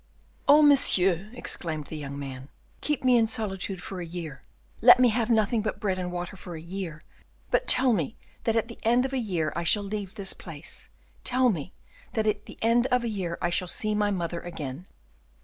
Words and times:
"Oh, 0.47 0.63
monsieur!" 0.63 1.29
exclaimed 1.33 1.85
the 1.85 1.95
young 1.95 2.17
man, 2.17 2.49
"keep 2.81 3.03
me 3.03 3.17
in 3.17 3.27
solitude 3.27 3.83
for 3.83 4.01
a 4.01 4.03
year, 4.07 4.41
let 4.81 4.99
me 4.99 5.09
have 5.09 5.29
nothing 5.29 5.61
but 5.61 5.79
bread 5.79 5.99
and 5.99 6.11
water 6.11 6.35
for 6.35 6.55
a 6.55 6.59
year, 6.59 7.03
but 7.51 7.67
tell 7.67 7.93
me 7.93 8.17
that 8.45 8.55
at 8.55 8.67
the 8.67 8.79
end 8.81 9.05
of 9.05 9.13
a 9.13 9.19
year 9.19 9.53
I 9.55 9.63
shall 9.63 9.83
leave 9.83 10.15
this 10.15 10.33
place, 10.33 10.89
tell 11.23 11.49
me 11.51 11.75
that 12.13 12.25
at 12.25 12.47
the 12.47 12.57
end 12.63 12.87
of 12.87 13.03
a 13.03 13.09
year 13.09 13.37
I 13.43 13.51
shall 13.51 13.67
see 13.67 13.93
my 13.93 14.09
mother 14.09 14.39
again." 14.41 14.87